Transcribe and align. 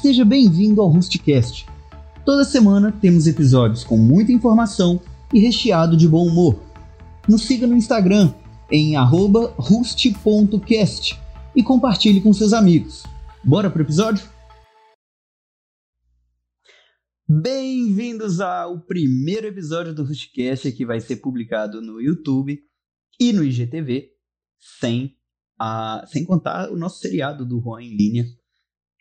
Seja 0.00 0.24
bem-vindo 0.26 0.82
ao 0.82 0.88
Rustcast. 0.88 1.66
Toda 2.24 2.44
semana 2.44 2.92
temos 2.92 3.26
episódios 3.26 3.82
com 3.82 3.96
muita 3.96 4.30
informação 4.30 5.00
e 5.32 5.40
recheado 5.40 5.96
de 5.96 6.06
bom 6.06 6.26
humor. 6.26 6.62
Nos 7.26 7.42
siga 7.42 7.66
no 7.66 7.74
Instagram 7.74 8.32
em 8.70 8.94
rust.cast 9.56 11.18
e 11.56 11.62
compartilhe 11.62 12.20
com 12.20 12.30
seus 12.34 12.52
amigos. 12.52 13.04
Bora 13.42 13.70
pro 13.70 13.80
episódio? 13.82 14.28
Bem-vindos 17.26 18.38
ao 18.38 18.78
primeiro 18.80 19.46
episódio 19.46 19.94
do 19.94 20.04
Rustcast 20.04 20.70
que 20.72 20.84
vai 20.84 21.00
ser 21.00 21.16
publicado 21.16 21.80
no 21.80 22.02
YouTube 22.02 22.62
e 23.18 23.32
no 23.32 23.42
IGTV, 23.42 24.10
sem, 24.78 25.16
a, 25.58 26.04
sem 26.06 26.22
contar 26.22 26.70
o 26.70 26.76
nosso 26.76 27.00
seriado 27.00 27.46
do 27.46 27.58
Juan 27.62 27.82
em 27.82 27.96
linha, 27.96 28.26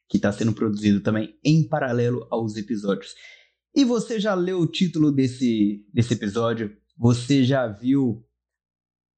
que 0.07 0.17
está 0.17 0.31
sendo 0.31 0.53
produzido 0.53 1.01
também 1.01 1.37
em 1.43 1.67
paralelo 1.67 2.27
aos 2.29 2.55
episódios. 2.55 3.13
E 3.75 3.83
você 3.83 4.19
já 4.19 4.33
leu 4.33 4.59
o 4.59 4.67
título 4.67 5.11
desse, 5.11 5.85
desse 5.93 6.13
episódio? 6.13 6.75
Você 6.97 7.43
já 7.43 7.67
viu 7.67 8.25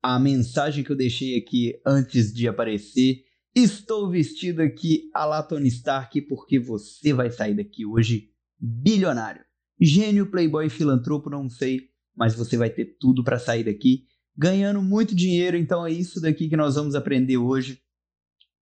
a 0.01 0.17
mensagem 0.17 0.83
que 0.83 0.91
eu 0.91 0.95
deixei 0.95 1.37
aqui 1.37 1.79
antes 1.85 2.33
de 2.33 2.47
aparecer? 2.47 3.23
Estou 3.53 4.09
vestido 4.09 4.61
aqui 4.61 5.09
a 5.13 5.25
la 5.25 5.43
Tony 5.43 5.67
Stark 5.67 6.21
porque 6.21 6.59
você 6.59 7.13
vai 7.13 7.29
sair 7.29 7.55
daqui 7.55 7.85
hoje 7.85 8.31
bilionário. 8.59 9.43
Gênio, 9.79 10.31
playboy, 10.31 10.69
filantropo, 10.69 11.29
não 11.29 11.49
sei, 11.49 11.89
mas 12.15 12.33
você 12.33 12.57
vai 12.57 12.69
ter 12.69 12.97
tudo 12.99 13.23
para 13.23 13.37
sair 13.37 13.63
daqui 13.63 14.05
ganhando 14.35 14.81
muito 14.81 15.15
dinheiro. 15.15 15.57
Então 15.57 15.85
é 15.85 15.91
isso 15.91 16.21
daqui 16.21 16.47
que 16.47 16.57
nós 16.57 16.75
vamos 16.75 16.95
aprender 16.95 17.37
hoje. 17.37 17.81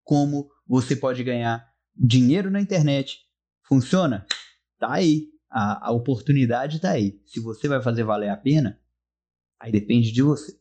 Como 0.03 0.49
você 0.67 0.95
pode 0.95 1.23
ganhar 1.23 1.65
dinheiro 1.97 2.51
na 2.51 2.61
internet. 2.61 3.19
Funciona? 3.67 4.27
Tá 4.79 4.93
aí. 4.93 5.29
A, 5.51 5.89
a 5.89 5.93
oportunidade 5.93 6.81
tá 6.81 6.91
aí. 6.91 7.21
Se 7.27 7.39
você 7.41 7.69
vai 7.69 7.81
fazer 7.81 8.03
valer 8.03 8.29
a 8.29 8.37
pena, 8.37 8.79
aí 9.61 9.71
depende 9.71 10.11
de 10.11 10.21
você. 10.21 10.53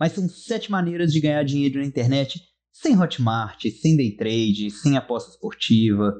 Mas 0.00 0.12
são 0.12 0.28
sete 0.28 0.70
maneiras 0.70 1.12
de 1.12 1.20
ganhar 1.20 1.42
dinheiro 1.44 1.78
na 1.78 1.84
internet 1.84 2.42
sem 2.72 2.98
Hotmart, 2.98 3.64
sem 3.70 3.96
day 3.96 4.16
trade, 4.16 4.70
sem 4.70 4.96
aposta 4.96 5.32
esportiva, 5.32 6.14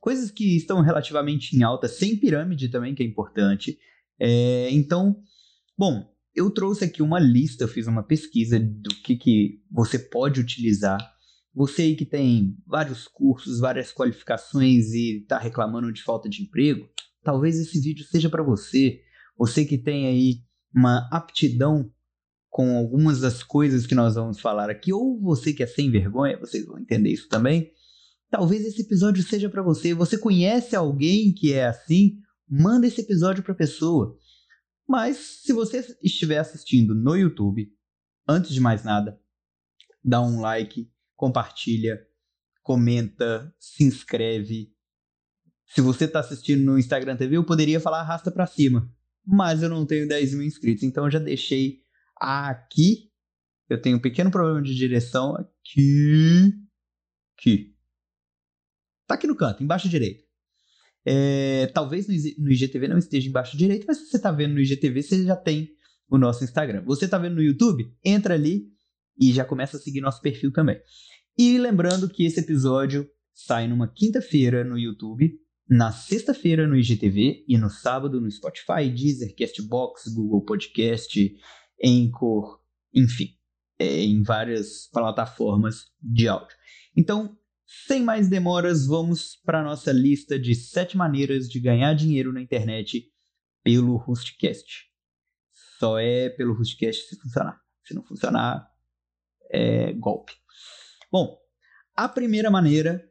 coisas 0.00 0.30
que 0.30 0.56
estão 0.56 0.80
relativamente 0.80 1.54
em 1.54 1.62
alta, 1.62 1.86
sem 1.86 2.16
pirâmide 2.16 2.70
também, 2.70 2.94
que 2.94 3.02
é 3.02 3.06
importante. 3.06 3.78
É, 4.18 4.68
então, 4.70 5.20
bom, 5.76 6.10
eu 6.34 6.50
trouxe 6.50 6.84
aqui 6.84 7.02
uma 7.02 7.18
lista, 7.18 7.64
eu 7.64 7.68
fiz 7.68 7.86
uma 7.86 8.02
pesquisa 8.02 8.58
do 8.58 8.90
que, 9.02 9.16
que 9.16 9.60
você 9.70 9.98
pode 9.98 10.40
utilizar. 10.40 10.98
Você 11.54 11.82
aí 11.82 11.96
que 11.96 12.06
tem 12.06 12.56
vários 12.66 13.08
cursos, 13.08 13.58
várias 13.58 13.92
qualificações 13.92 14.92
e 14.92 15.22
está 15.22 15.38
reclamando 15.38 15.92
de 15.92 16.02
falta 16.02 16.28
de 16.28 16.42
emprego, 16.42 16.88
talvez 17.22 17.58
esse 17.58 17.80
vídeo 17.80 18.04
seja 18.04 18.28
para 18.30 18.42
você. 18.42 19.00
Você 19.36 19.64
que 19.64 19.78
tem 19.78 20.06
aí 20.06 20.42
uma 20.74 21.08
aptidão 21.10 21.90
com 22.48 22.76
algumas 22.76 23.20
das 23.20 23.42
coisas 23.42 23.86
que 23.86 23.94
nós 23.94 24.14
vamos 24.14 24.40
falar 24.40 24.70
aqui, 24.70 24.92
ou 24.92 25.20
você 25.20 25.52
que 25.52 25.62
é 25.62 25.66
sem 25.66 25.90
vergonha, 25.90 26.38
vocês 26.38 26.64
vão 26.66 26.78
entender 26.78 27.10
isso 27.10 27.28
também. 27.28 27.70
Talvez 28.30 28.64
esse 28.64 28.82
episódio 28.82 29.22
seja 29.22 29.48
para 29.48 29.62
você. 29.62 29.94
Você 29.94 30.18
conhece 30.18 30.76
alguém 30.76 31.32
que 31.32 31.52
é 31.52 31.66
assim? 31.66 32.18
Manda 32.48 32.86
esse 32.86 33.00
episódio 33.00 33.42
para 33.42 33.54
pessoa. 33.54 34.16
Mas 34.86 35.42
se 35.42 35.52
você 35.52 35.84
estiver 36.02 36.38
assistindo 36.38 36.94
no 36.94 37.14
YouTube, 37.14 37.70
antes 38.26 38.52
de 38.52 38.60
mais 38.60 38.84
nada, 38.84 39.20
dá 40.02 40.20
um 40.20 40.40
like, 40.40 40.90
compartilha, 41.18 42.00
comenta, 42.62 43.52
se 43.58 43.82
inscreve. 43.82 44.72
Se 45.66 45.80
você 45.80 46.04
está 46.04 46.20
assistindo 46.20 46.64
no 46.64 46.78
Instagram 46.78 47.16
TV, 47.16 47.36
eu 47.36 47.44
poderia 47.44 47.80
falar 47.80 48.00
arrasta 48.00 48.30
para 48.30 48.46
cima, 48.46 48.88
mas 49.26 49.60
eu 49.62 49.68
não 49.68 49.84
tenho 49.84 50.08
10 50.08 50.34
mil 50.34 50.46
inscritos, 50.46 50.84
então 50.84 51.04
eu 51.04 51.10
já 51.10 51.18
deixei 51.18 51.82
aqui. 52.16 53.10
Eu 53.68 53.82
tenho 53.82 53.98
um 53.98 54.00
pequeno 54.00 54.30
problema 54.30 54.62
de 54.62 54.74
direção 54.74 55.34
aqui. 55.34 56.54
Aqui. 57.36 57.74
Tá 59.06 59.16
aqui 59.16 59.26
no 59.26 59.36
canto, 59.36 59.62
embaixo 59.62 59.88
direito. 59.88 60.24
É, 61.04 61.66
talvez 61.74 62.06
no 62.38 62.50
IGTV 62.50 62.86
não 62.86 62.98
esteja 62.98 63.28
embaixo 63.28 63.56
direito, 63.56 63.86
mas 63.88 63.98
se 63.98 64.06
você 64.06 64.18
está 64.18 64.30
vendo 64.30 64.54
no 64.54 64.60
IGTV, 64.60 65.02
você 65.02 65.24
já 65.24 65.36
tem 65.36 65.70
o 66.08 66.16
nosso 66.16 66.44
Instagram. 66.44 66.82
Você 66.84 67.06
está 67.06 67.18
vendo 67.18 67.36
no 67.36 67.42
YouTube? 67.42 67.92
Entra 68.04 68.34
ali 68.34 68.77
e 69.18 69.32
já 69.32 69.44
começa 69.44 69.76
a 69.76 69.80
seguir 69.80 70.00
nosso 70.00 70.20
perfil 70.20 70.52
também. 70.52 70.80
E 71.36 71.58
lembrando 71.58 72.08
que 72.08 72.24
esse 72.24 72.40
episódio 72.40 73.08
sai 73.32 73.68
numa 73.68 73.88
quinta-feira 73.88 74.64
no 74.64 74.78
YouTube, 74.78 75.38
na 75.68 75.92
sexta-feira 75.92 76.66
no 76.66 76.76
IGTV 76.76 77.44
e 77.46 77.58
no 77.58 77.68
sábado 77.68 78.20
no 78.20 78.30
Spotify, 78.30 78.88
Deezer, 78.88 79.34
Castbox, 79.36 80.08
Google 80.14 80.44
Podcast, 80.44 81.36
Anchor, 81.84 82.60
enfim, 82.94 83.36
é, 83.78 84.00
em 84.00 84.22
várias 84.22 84.88
plataformas 84.92 85.92
de 86.02 86.26
áudio. 86.26 86.56
Então, 86.96 87.36
sem 87.86 88.02
mais 88.02 88.28
demoras, 88.28 88.86
vamos 88.86 89.36
para 89.44 89.60
a 89.60 89.64
nossa 89.64 89.92
lista 89.92 90.38
de 90.38 90.54
sete 90.54 90.96
maneiras 90.96 91.48
de 91.48 91.60
ganhar 91.60 91.94
dinheiro 91.94 92.32
na 92.32 92.40
internet 92.40 93.04
pelo 93.62 93.96
Hostcast. 93.96 94.88
Só 95.78 95.98
é 95.98 96.30
pelo 96.30 96.54
Hostcast 96.54 97.08
se 97.08 97.20
funcionar. 97.20 97.60
Se 97.84 97.94
não 97.94 98.02
funcionar, 98.02 98.66
é 99.50 99.92
golpe. 99.94 100.32
Bom, 101.10 101.38
a 101.96 102.08
primeira 102.08 102.50
maneira 102.50 103.02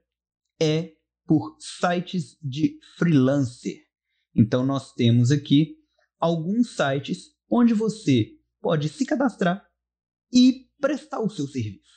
é 0.62 0.94
por 1.25 1.58
sites 1.59 2.38
de 2.42 2.80
freelancer. 2.98 3.78
Então 4.36 4.66
nós 4.66 4.94
temos 4.94 5.31
aqui 5.31 5.76
alguns 6.20 6.76
sites 6.76 7.36
onde 7.50 7.74
você 7.74 8.31
pode 8.62 8.90
se 8.90 9.06
cadastrar 9.06 9.66
e 10.31 10.68
prestar 10.80 11.20
o 11.22 11.30
seu 11.30 11.47
serviço. 11.47 11.88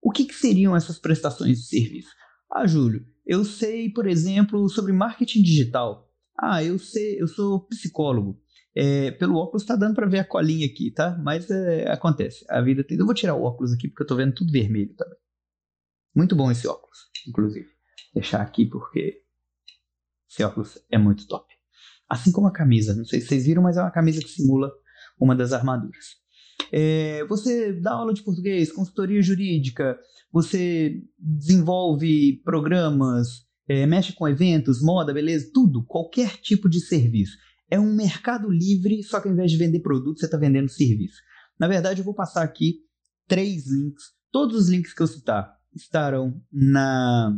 O 0.00 0.10
que, 0.10 0.24
que 0.24 0.34
seriam 0.34 0.76
essas 0.76 0.98
prestações 0.98 1.58
de 1.58 1.66
serviço? 1.66 2.10
Ah, 2.50 2.66
Júlio, 2.66 3.06
eu 3.24 3.44
sei, 3.44 3.90
por 3.90 4.06
exemplo, 4.06 4.68
sobre 4.68 4.92
marketing 4.92 5.42
digital. 5.42 6.10
Ah, 6.38 6.62
eu 6.62 6.78
sei, 6.78 7.20
eu 7.20 7.28
sou 7.28 7.66
psicólogo. 7.66 8.41
É, 8.74 9.10
pelo 9.12 9.36
óculos 9.36 9.62
está 9.62 9.76
dando 9.76 9.94
para 9.94 10.06
ver 10.06 10.20
a 10.20 10.24
colinha 10.24 10.66
aqui, 10.66 10.90
tá? 10.90 11.16
Mas 11.22 11.50
é, 11.50 11.90
acontece, 11.90 12.44
a 12.48 12.60
vida 12.60 12.82
tem. 12.82 12.98
Eu 12.98 13.04
vou 13.04 13.14
tirar 13.14 13.34
o 13.34 13.42
óculos 13.42 13.72
aqui 13.72 13.88
porque 13.88 14.02
eu 14.02 14.04
estou 14.04 14.16
vendo 14.16 14.34
tudo 14.34 14.52
vermelho 14.52 14.94
também. 14.94 15.18
Muito 16.14 16.34
bom 16.34 16.50
esse 16.50 16.66
óculos, 16.66 16.98
inclusive. 17.28 17.68
Deixar 18.14 18.40
aqui 18.40 18.66
porque 18.66 19.22
esse 20.30 20.42
óculos 20.42 20.78
é 20.90 20.98
muito 20.98 21.26
top. 21.26 21.52
Assim 22.08 22.32
como 22.32 22.46
a 22.46 22.52
camisa, 22.52 22.94
não 22.94 23.04
sei 23.04 23.20
se 23.20 23.28
vocês 23.28 23.46
viram, 23.46 23.62
mas 23.62 23.76
é 23.76 23.82
uma 23.82 23.90
camisa 23.90 24.20
que 24.20 24.28
simula 24.28 24.70
uma 25.18 25.36
das 25.36 25.52
armaduras. 25.52 26.22
É, 26.70 27.24
você 27.24 27.72
dá 27.72 27.92
aula 27.92 28.14
de 28.14 28.22
português, 28.22 28.72
consultoria 28.72 29.20
jurídica, 29.22 29.98
você 30.32 31.02
desenvolve 31.18 32.40
programas, 32.44 33.28
é, 33.68 33.86
mexe 33.86 34.12
com 34.14 34.28
eventos, 34.28 34.82
moda, 34.82 35.12
beleza, 35.12 35.50
tudo, 35.52 35.84
qualquer 35.84 36.38
tipo 36.38 36.68
de 36.68 36.80
serviço. 36.80 37.36
É 37.72 37.80
um 37.80 37.94
mercado 37.94 38.50
livre, 38.50 39.02
só 39.02 39.18
que 39.18 39.28
ao 39.28 39.32
invés 39.32 39.50
de 39.50 39.56
vender 39.56 39.80
produto, 39.80 40.18
você 40.18 40.26
está 40.26 40.36
vendendo 40.36 40.68
serviço. 40.68 41.22
Na 41.58 41.66
verdade, 41.66 42.02
eu 42.02 42.04
vou 42.04 42.12
passar 42.12 42.42
aqui 42.42 42.80
três 43.26 43.66
links. 43.66 44.12
Todos 44.30 44.64
os 44.64 44.68
links 44.68 44.92
que 44.92 45.02
eu 45.02 45.06
citar 45.06 45.50
estarão 45.74 46.38
na, 46.52 47.34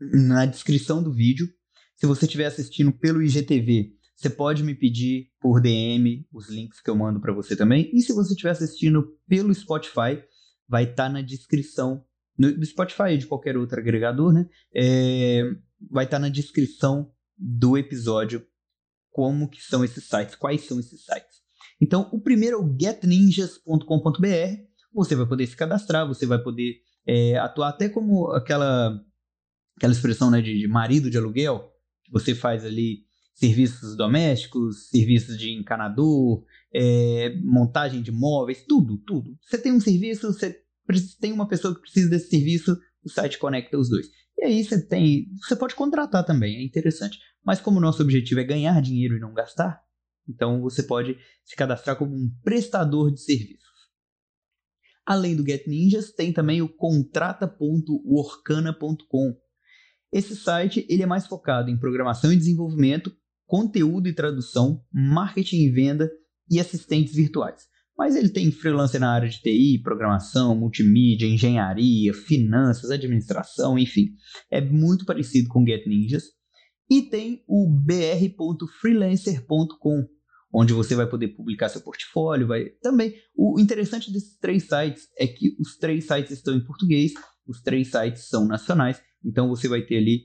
na 0.00 0.46
descrição 0.46 1.02
do 1.02 1.12
vídeo. 1.12 1.48
Se 1.96 2.06
você 2.06 2.24
estiver 2.24 2.46
assistindo 2.46 2.92
pelo 2.92 3.20
IGTV, 3.20 3.92
você 4.14 4.30
pode 4.30 4.62
me 4.62 4.76
pedir 4.76 5.32
por 5.40 5.60
DM 5.60 6.24
os 6.32 6.48
links 6.48 6.80
que 6.80 6.88
eu 6.88 6.94
mando 6.94 7.20
para 7.20 7.32
você 7.32 7.56
também. 7.56 7.90
E 7.92 8.00
se 8.00 8.12
você 8.12 8.34
estiver 8.34 8.50
assistindo 8.50 9.18
pelo 9.26 9.52
Spotify, 9.52 10.22
vai 10.68 10.84
estar 10.84 11.06
tá 11.06 11.08
na 11.08 11.20
descrição 11.20 12.04
no, 12.38 12.56
do 12.56 12.64
Spotify 12.64 13.18
de 13.18 13.26
qualquer 13.26 13.56
outro 13.56 13.80
agregador, 13.80 14.32
né? 14.32 14.48
É, 14.72 15.42
vai 15.90 16.04
estar 16.04 16.18
tá 16.18 16.20
na 16.20 16.28
descrição 16.28 17.10
do 17.36 17.76
episódio 17.76 18.46
como 19.12 19.48
que 19.48 19.62
são 19.62 19.84
esses 19.84 20.04
sites, 20.04 20.34
quais 20.34 20.66
são 20.66 20.80
esses 20.80 21.04
sites. 21.04 21.42
Então, 21.80 22.08
o 22.12 22.20
primeiro 22.20 22.56
é 22.56 22.60
o 22.60 22.76
getninjas.com.br. 22.78 24.26
Você 24.92 25.14
vai 25.14 25.26
poder 25.26 25.46
se 25.46 25.56
cadastrar, 25.56 26.06
você 26.06 26.26
vai 26.26 26.42
poder 26.42 26.80
é, 27.06 27.36
atuar 27.36 27.68
até 27.68 27.88
como 27.88 28.30
aquela 28.32 29.00
aquela 29.76 29.92
expressão 29.92 30.30
né, 30.30 30.40
de, 30.40 30.58
de 30.58 30.68
marido 30.68 31.10
de 31.10 31.18
aluguel, 31.18 31.72
você 32.10 32.34
faz 32.34 32.64
ali 32.64 33.00
serviços 33.34 33.96
domésticos, 33.96 34.88
serviços 34.88 35.38
de 35.38 35.50
encanador, 35.50 36.44
é, 36.72 37.34
montagem 37.42 38.02
de 38.02 38.12
móveis, 38.12 38.64
tudo, 38.68 38.98
tudo. 38.98 39.36
Você 39.42 39.58
tem 39.58 39.72
um 39.72 39.80
serviço, 39.80 40.32
você 40.32 40.62
tem 41.20 41.32
uma 41.32 41.48
pessoa 41.48 41.74
que 41.74 41.80
precisa 41.80 42.10
desse 42.10 42.28
serviço, 42.28 42.78
o 43.02 43.10
site 43.10 43.38
conecta 43.38 43.78
os 43.78 43.88
dois. 43.88 44.06
E 44.42 44.44
aí 44.44 44.62
você 44.64 44.84
tem, 44.84 45.28
você 45.40 45.54
pode 45.54 45.76
contratar 45.76 46.24
também, 46.24 46.56
é 46.56 46.64
interessante. 46.64 47.20
Mas 47.44 47.60
como 47.60 47.78
o 47.78 47.80
nosso 47.80 48.02
objetivo 48.02 48.40
é 48.40 48.44
ganhar 48.44 48.82
dinheiro 48.82 49.16
e 49.16 49.20
não 49.20 49.32
gastar, 49.32 49.80
então 50.28 50.60
você 50.60 50.82
pode 50.82 51.16
se 51.44 51.54
cadastrar 51.54 51.94
como 51.96 52.12
um 52.12 52.28
prestador 52.42 53.12
de 53.12 53.20
serviços. 53.20 53.62
Além 55.06 55.36
do 55.36 55.46
Get 55.46 55.68
Ninjas, 55.68 56.10
tem 56.10 56.32
também 56.32 56.60
o 56.60 56.68
contrata.workana.com. 56.68 59.36
Esse 60.12 60.34
site 60.34 60.84
ele 60.88 61.04
é 61.04 61.06
mais 61.06 61.28
focado 61.28 61.70
em 61.70 61.78
programação 61.78 62.32
e 62.32 62.36
desenvolvimento, 62.36 63.16
conteúdo 63.46 64.08
e 64.08 64.14
tradução, 64.14 64.84
marketing 64.92 65.66
e 65.66 65.70
venda 65.70 66.10
e 66.50 66.58
assistentes 66.58 67.14
virtuais. 67.14 67.68
Mas 68.02 68.16
ele 68.16 68.30
tem 68.30 68.50
freelancer 68.50 69.00
na 69.00 69.12
área 69.12 69.28
de 69.28 69.40
TI, 69.40 69.80
programação, 69.80 70.56
multimídia, 70.56 71.24
engenharia, 71.24 72.12
finanças, 72.12 72.90
administração, 72.90 73.78
enfim. 73.78 74.08
É 74.50 74.60
muito 74.60 75.04
parecido 75.04 75.48
com 75.48 75.64
Get 75.64 75.86
Ninjas. 75.86 76.24
E 76.90 77.02
tem 77.02 77.44
o 77.46 77.70
br.freelancer.com, 77.70 80.08
onde 80.52 80.72
você 80.72 80.96
vai 80.96 81.08
poder 81.08 81.28
publicar 81.28 81.68
seu 81.68 81.80
portfólio. 81.80 82.48
Vai... 82.48 82.70
Também, 82.82 83.14
o 83.36 83.60
interessante 83.60 84.12
desses 84.12 84.36
três 84.36 84.64
sites 84.64 85.04
é 85.16 85.28
que 85.28 85.54
os 85.60 85.76
três 85.76 86.04
sites 86.04 86.32
estão 86.32 86.56
em 86.56 86.64
português, 86.64 87.12
os 87.46 87.62
três 87.62 87.92
sites 87.92 88.26
são 88.26 88.48
nacionais, 88.48 89.00
então 89.24 89.48
você 89.48 89.68
vai 89.68 89.82
ter 89.82 89.98
ali 89.98 90.22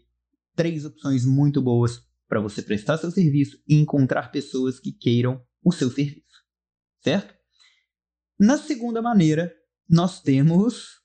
três 0.56 0.84
opções 0.84 1.28
muito 1.28 1.62
boas 1.62 2.02
para 2.28 2.42
você 2.42 2.64
prestar 2.64 2.98
seu 2.98 3.12
serviço 3.12 3.56
e 3.68 3.76
encontrar 3.76 4.32
pessoas 4.32 4.80
que 4.80 4.92
queiram 4.92 5.40
o 5.64 5.72
seu 5.72 5.92
serviço, 5.92 6.26
certo? 7.04 7.37
Na 8.40 8.56
segunda 8.56 9.02
maneira, 9.02 9.52
nós 9.90 10.22
temos 10.22 11.02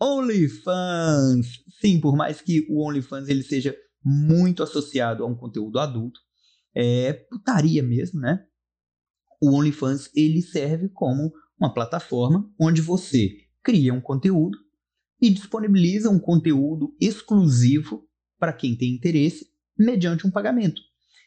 OnlyFans. 0.00 1.64
Sim, 1.80 2.00
por 2.00 2.14
mais 2.14 2.40
que 2.40 2.64
o 2.70 2.86
OnlyFans 2.86 3.28
ele 3.28 3.42
seja 3.42 3.76
muito 4.04 4.62
associado 4.62 5.24
a 5.24 5.26
um 5.26 5.34
conteúdo 5.34 5.80
adulto, 5.80 6.20
é 6.72 7.12
putaria 7.12 7.82
mesmo, 7.82 8.20
né? 8.20 8.44
O 9.42 9.50
OnlyFans 9.50 10.08
ele 10.14 10.40
serve 10.40 10.88
como 10.90 11.32
uma 11.58 11.74
plataforma 11.74 12.48
onde 12.60 12.80
você 12.80 13.36
cria 13.64 13.92
um 13.92 14.00
conteúdo 14.00 14.56
e 15.20 15.28
disponibiliza 15.28 16.08
um 16.08 16.20
conteúdo 16.20 16.94
exclusivo 17.00 18.06
para 18.38 18.52
quem 18.52 18.76
tem 18.76 18.94
interesse 18.94 19.50
mediante 19.76 20.24
um 20.24 20.30
pagamento. 20.30 20.80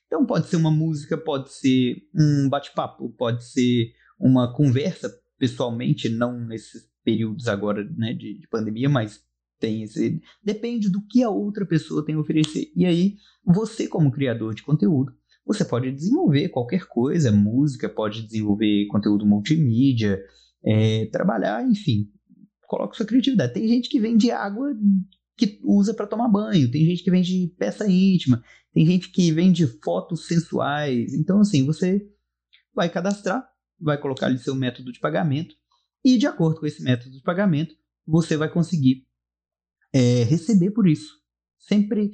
Então 0.07 0.25
pode 0.25 0.47
ser 0.47 0.55
uma 0.55 0.71
música, 0.71 1.17
pode 1.17 1.51
ser 1.51 1.97
um 2.15 2.47
bate-papo, 2.47 3.09
pode 3.17 3.43
ser 3.43 3.91
uma 4.17 4.53
conversa 4.55 5.09
pessoalmente, 5.39 6.09
não 6.09 6.39
nesses 6.45 6.87
períodos 7.03 7.47
agora 7.47 7.83
né, 7.97 8.13
de, 8.13 8.37
de 8.37 8.47
pandemia, 8.47 8.89
mas 8.89 9.23
tem 9.59 9.83
esse. 9.83 10.21
Depende 10.43 10.89
do 10.89 11.01
que 11.07 11.23
a 11.23 11.29
outra 11.29 11.65
pessoa 11.65 12.05
tem 12.05 12.15
a 12.15 12.19
oferecer. 12.19 12.71
E 12.75 12.85
aí, 12.85 13.15
você, 13.43 13.87
como 13.87 14.11
criador 14.11 14.53
de 14.53 14.63
conteúdo, 14.63 15.13
você 15.45 15.65
pode 15.65 15.91
desenvolver 15.91 16.49
qualquer 16.49 16.85
coisa, 16.85 17.31
música, 17.31 17.89
pode 17.89 18.21
desenvolver 18.21 18.85
conteúdo 18.87 19.25
multimídia, 19.25 20.21
é, 20.63 21.07
trabalhar, 21.07 21.67
enfim, 21.67 22.09
coloca 22.67 22.95
sua 22.95 23.05
criatividade. 23.05 23.53
Tem 23.53 23.67
gente 23.67 23.89
que 23.89 23.99
vende 23.99 24.29
água 24.29 24.71
que 25.35 25.59
usa 25.63 25.93
para 25.93 26.05
tomar 26.05 26.27
banho, 26.27 26.69
tem 26.69 26.85
gente 26.85 27.03
que 27.03 27.09
vende 27.09 27.53
peça 27.57 27.89
íntima, 27.89 28.43
tem 28.73 28.85
gente 28.85 29.09
que 29.11 29.31
vende 29.31 29.65
fotos 29.81 30.27
sensuais. 30.27 31.13
Então, 31.13 31.39
assim, 31.39 31.65
você 31.65 32.05
vai 32.73 32.89
cadastrar, 32.89 33.43
vai 33.79 33.99
colocar 33.99 34.27
ali 34.27 34.37
seu 34.37 34.55
método 34.55 34.91
de 34.91 34.99
pagamento, 34.99 35.55
e 36.03 36.17
de 36.17 36.25
acordo 36.27 36.59
com 36.59 36.65
esse 36.65 36.81
método 36.81 37.11
de 37.11 37.21
pagamento, 37.21 37.75
você 38.05 38.37
vai 38.37 38.51
conseguir 38.51 39.05
é, 39.93 40.23
receber 40.23 40.71
por 40.71 40.87
isso. 40.87 41.19
Sempre. 41.57 42.11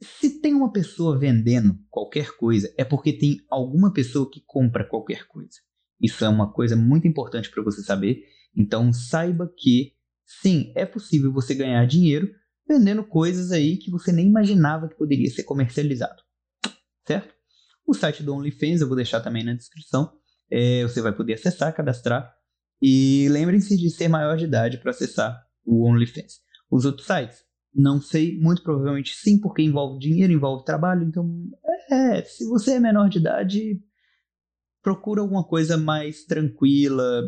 Se 0.00 0.40
tem 0.40 0.52
uma 0.52 0.72
pessoa 0.72 1.16
vendendo 1.16 1.78
qualquer 1.88 2.36
coisa, 2.36 2.72
é 2.76 2.84
porque 2.84 3.12
tem 3.12 3.36
alguma 3.48 3.92
pessoa 3.92 4.28
que 4.28 4.42
compra 4.44 4.88
qualquer 4.88 5.28
coisa. 5.28 5.60
Isso 6.00 6.24
é 6.24 6.28
uma 6.28 6.52
coisa 6.52 6.74
muito 6.74 7.06
importante 7.06 7.48
para 7.50 7.62
você 7.62 7.82
saber. 7.82 8.24
Então 8.56 8.92
saiba 8.92 9.52
que 9.56 9.92
sim, 10.26 10.72
é 10.74 10.84
possível 10.84 11.32
você 11.32 11.54
ganhar 11.54 11.86
dinheiro 11.86 12.28
vendendo 12.66 13.04
coisas 13.04 13.52
aí 13.52 13.76
que 13.76 13.90
você 13.90 14.10
nem 14.10 14.26
imaginava 14.26 14.88
que 14.88 14.96
poderia 14.96 15.30
ser 15.30 15.44
comercializado. 15.44 16.22
Certo? 17.06 17.32
O 17.86 17.94
site 17.94 18.22
do 18.22 18.34
OnlyFans 18.34 18.80
eu 18.80 18.88
vou 18.88 18.96
deixar 18.96 19.20
também 19.20 19.44
na 19.44 19.54
descrição. 19.54 20.12
É, 20.54 20.82
você 20.82 21.00
vai 21.00 21.12
poder 21.12 21.32
acessar, 21.32 21.74
cadastrar. 21.74 22.30
E 22.80 23.26
lembrem-se 23.30 23.74
de 23.74 23.88
ser 23.88 24.06
maior 24.08 24.36
de 24.36 24.44
idade 24.44 24.76
para 24.76 24.90
acessar 24.90 25.42
o 25.64 25.88
OnlyFans. 25.88 26.40
Os 26.70 26.84
outros 26.84 27.06
sites? 27.06 27.42
Não 27.74 28.02
sei, 28.02 28.38
muito 28.38 28.62
provavelmente 28.62 29.14
sim, 29.14 29.40
porque 29.40 29.62
envolve 29.62 29.98
dinheiro, 29.98 30.30
envolve 30.30 30.64
trabalho. 30.66 31.04
Então, 31.04 31.26
é, 31.90 32.22
se 32.22 32.46
você 32.46 32.72
é 32.72 32.80
menor 32.80 33.08
de 33.08 33.18
idade, 33.18 33.82
procura 34.82 35.22
alguma 35.22 35.42
coisa 35.42 35.78
mais 35.78 36.24
tranquila 36.24 37.22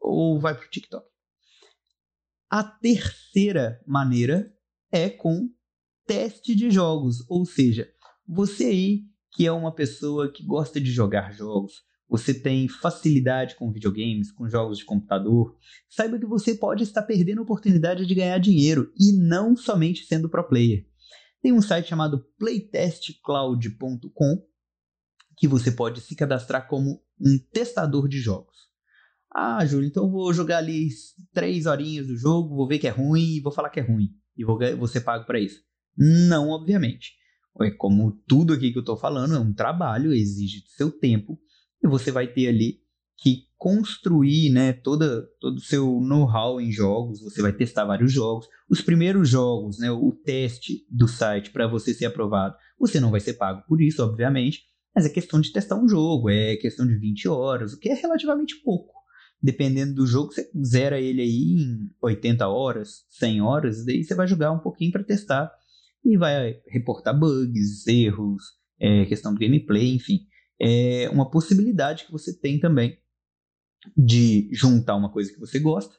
ou 0.00 0.40
vai 0.40 0.56
pro 0.56 0.68
TikTok. 0.68 1.06
A 2.50 2.64
terceira 2.64 3.80
maneira 3.86 4.52
é 4.90 5.08
com 5.08 5.48
teste 6.04 6.56
de 6.56 6.68
jogos, 6.68 7.24
ou 7.28 7.44
seja, 7.44 7.88
você 8.26 8.64
aí 8.64 9.02
que 9.32 9.46
é 9.46 9.52
uma 9.52 9.72
pessoa 9.72 10.32
que 10.32 10.44
gosta 10.44 10.80
de 10.80 10.90
jogar 10.90 11.32
jogos, 11.32 11.84
você 12.08 12.32
tem 12.32 12.68
facilidade 12.68 13.54
com 13.54 13.70
videogames, 13.70 14.32
com 14.32 14.48
jogos 14.48 14.78
de 14.78 14.84
computador, 14.84 15.54
saiba 15.88 16.18
que 16.18 16.26
você 16.26 16.54
pode 16.54 16.82
estar 16.82 17.02
perdendo 17.02 17.40
a 17.40 17.42
oportunidade 17.42 18.06
de 18.06 18.14
ganhar 18.14 18.38
dinheiro 18.38 18.90
e 18.98 19.12
não 19.12 19.54
somente 19.54 20.06
sendo 20.06 20.28
pro 20.28 20.48
player. 20.48 20.86
Tem 21.42 21.52
um 21.52 21.60
site 21.60 21.88
chamado 21.88 22.24
playtestcloud.com 22.38 24.42
que 25.36 25.46
você 25.46 25.70
pode 25.70 26.00
se 26.00 26.16
cadastrar 26.16 26.66
como 26.66 27.02
um 27.20 27.38
testador 27.52 28.08
de 28.08 28.18
jogos. 28.18 28.56
Ah, 29.30 29.64
Júlio, 29.64 29.86
então 29.86 30.10
vou 30.10 30.32
jogar 30.32 30.58
ali 30.58 30.88
três 31.32 31.66
horinhas 31.66 32.06
do 32.06 32.16
jogo, 32.16 32.56
vou 32.56 32.66
ver 32.66 32.78
que 32.78 32.88
é 32.88 32.90
ruim 32.90 33.36
e 33.36 33.40
vou 33.40 33.52
falar 33.52 33.68
que 33.68 33.78
é 33.78 33.82
ruim. 33.82 34.08
E 34.36 34.44
vou, 34.44 34.86
ser 34.86 35.02
pago 35.02 35.26
para 35.26 35.38
isso. 35.38 35.62
Não, 35.96 36.48
obviamente. 36.48 37.12
É 37.60 37.70
como 37.72 38.12
tudo 38.26 38.52
aqui 38.52 38.72
que 38.72 38.78
eu 38.78 38.82
estou 38.82 38.96
falando, 38.96 39.34
é 39.34 39.38
um 39.38 39.52
trabalho, 39.52 40.12
exige 40.12 40.62
seu 40.68 40.92
tempo 40.92 41.38
e 41.82 41.88
você 41.88 42.10
vai 42.10 42.26
ter 42.26 42.48
ali 42.48 42.80
que 43.18 43.48
construir 43.56 44.50
né, 44.50 44.72
toda, 44.72 45.28
todo 45.40 45.56
o 45.56 45.60
seu 45.60 46.00
know-how 46.00 46.60
em 46.60 46.70
jogos, 46.70 47.20
você 47.20 47.42
vai 47.42 47.52
testar 47.52 47.84
vários 47.84 48.12
jogos. 48.12 48.46
Os 48.70 48.80
primeiros 48.80 49.28
jogos, 49.28 49.78
né, 49.78 49.90
o 49.90 50.12
teste 50.12 50.86
do 50.88 51.08
site 51.08 51.50
para 51.50 51.66
você 51.66 51.92
ser 51.92 52.06
aprovado, 52.06 52.54
você 52.78 53.00
não 53.00 53.10
vai 53.10 53.18
ser 53.18 53.34
pago 53.34 53.64
por 53.66 53.82
isso, 53.82 54.02
obviamente, 54.02 54.62
mas 54.94 55.04
é 55.04 55.08
questão 55.08 55.40
de 55.40 55.52
testar 55.52 55.76
um 55.76 55.88
jogo, 55.88 56.30
é 56.30 56.56
questão 56.56 56.86
de 56.86 56.96
20 56.96 57.28
horas, 57.28 57.72
o 57.72 57.78
que 57.78 57.88
é 57.88 57.94
relativamente 57.94 58.62
pouco. 58.62 58.94
Dependendo 59.42 59.94
do 59.94 60.06
jogo, 60.06 60.32
você 60.32 60.48
zera 60.64 61.00
ele 61.00 61.22
aí 61.22 61.56
em 61.60 61.90
80 62.00 62.46
horas, 62.46 63.04
100 63.10 63.40
horas, 63.40 63.84
daí 63.84 64.04
você 64.04 64.14
vai 64.14 64.28
jogar 64.28 64.52
um 64.52 64.58
pouquinho 64.60 64.92
para 64.92 65.04
testar 65.04 65.50
e 66.04 66.16
vai 66.16 66.60
reportar 66.68 67.18
bugs, 67.18 67.86
erros, 67.88 68.42
é, 68.80 69.04
questão 69.06 69.34
do 69.34 69.40
gameplay, 69.40 69.94
enfim 69.94 70.27
é 70.60 71.08
uma 71.10 71.30
possibilidade 71.30 72.04
que 72.04 72.12
você 72.12 72.36
tem 72.36 72.58
também 72.58 72.98
de 73.96 74.48
juntar 74.52 74.96
uma 74.96 75.10
coisa 75.10 75.32
que 75.32 75.38
você 75.38 75.58
gosta, 75.58 75.94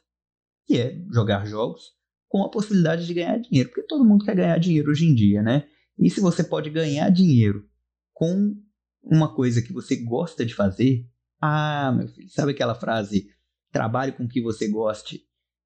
que 0.66 0.78
é 0.78 1.02
jogar 1.12 1.46
jogos, 1.46 1.92
com 2.28 2.44
a 2.44 2.50
possibilidade 2.50 3.06
de 3.06 3.14
ganhar 3.14 3.38
dinheiro, 3.38 3.70
porque 3.70 3.86
todo 3.86 4.04
mundo 4.04 4.24
quer 4.24 4.36
ganhar 4.36 4.58
dinheiro 4.58 4.90
hoje 4.90 5.06
em 5.06 5.14
dia, 5.14 5.42
né? 5.42 5.66
E 5.98 6.08
se 6.08 6.20
você 6.20 6.44
pode 6.44 6.70
ganhar 6.70 7.10
dinheiro 7.10 7.64
com 8.12 8.54
uma 9.02 9.34
coisa 9.34 9.62
que 9.62 9.72
você 9.72 9.96
gosta 9.96 10.44
de 10.44 10.54
fazer, 10.54 11.06
ah, 11.40 11.92
meu 11.92 12.06
filho, 12.08 12.28
sabe 12.30 12.52
aquela 12.52 12.74
frase, 12.74 13.28
trabalhe 13.72 14.12
com 14.12 14.24
o 14.24 14.28
que 14.28 14.40
você 14.40 14.68
goste 14.68 15.22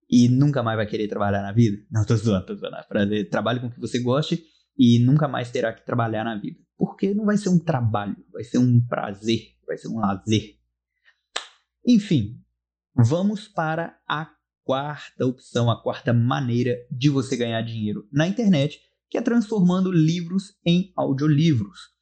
e 0.09 0.29
nunca 0.29 0.63
mais 0.63 0.77
vai 0.77 0.87
querer 0.87 1.09
trabalhar 1.09 1.43
na 1.43 1.53
vida? 1.53 1.77
Não, 1.91 2.05
tô 2.05 2.17
zoando, 2.17 2.47
tô 2.47 2.55
zoando 2.55 2.77
a 2.77 2.83
frase, 2.83 3.25
trabalhe 3.25 3.61
com 3.61 3.67
o 3.67 3.71
que 3.71 3.81
você 3.81 3.99
goste 3.99 4.43
e 4.79 4.99
nunca 5.01 5.29
mais 5.29 5.51
terá 5.51 5.73
que 5.73 5.85
trabalhar 5.85 6.25
na 6.25 6.39
vida 6.39 6.64
porque 6.77 7.15
não 7.15 7.25
vai 7.25 7.37
ser 7.37 7.49
um 7.49 7.59
trabalho, 7.59 8.17
vai 8.33 8.45
ser 8.45 8.59
um 8.59 8.81
prazer, 8.87 9.55
vai 9.67 9.77
ser 9.77 9.89
um 9.89 9.99
lazer. 9.99 10.59
Enfim, 11.87 12.41
vamos 12.95 13.49
para 13.49 13.99
a 14.09 14.31
quarta 14.65 15.27
opção, 15.27 15.71
a 15.71 15.83
quarta 15.83 16.13
maneira 16.13 16.77
de 16.91 17.11
você 17.11 17.37
ganhar 17.37 17.61
dinheiro 17.63 18.09
na 18.11 18.27
internet, 18.27 18.81
que 19.11 19.19
é 19.19 19.23
transformando 19.23 19.93
livros 19.93 20.57
em 20.65 20.93
audiolivros. 20.97 21.93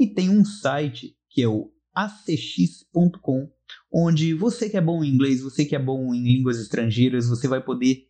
E 0.00 0.06
tem 0.06 0.30
um 0.30 0.44
site 0.44 1.16
que 1.28 1.42
é 1.42 1.48
o 1.48 1.70
acx.com, 1.94 3.50
onde 3.92 4.34
você 4.34 4.68
que 4.68 4.76
é 4.76 4.80
bom 4.80 5.04
em 5.04 5.08
inglês, 5.08 5.42
você 5.42 5.64
que 5.64 5.76
é 5.76 5.78
bom 5.78 6.14
em 6.14 6.22
línguas 6.22 6.58
estrangeiras, 6.58 7.28
você 7.28 7.46
vai 7.46 7.62
poder 7.62 8.08